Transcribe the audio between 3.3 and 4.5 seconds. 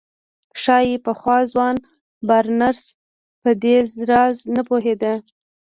په دې راز